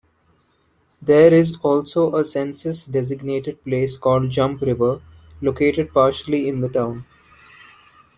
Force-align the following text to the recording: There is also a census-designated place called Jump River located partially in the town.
There 0.99 1.31
is 1.31 1.57
also 1.61 2.15
a 2.15 2.25
census-designated 2.25 3.63
place 3.63 3.97
called 3.97 4.31
Jump 4.31 4.61
River 4.63 4.99
located 5.41 5.93
partially 5.93 6.49
in 6.49 6.61
the 6.61 6.69
town. 6.69 7.05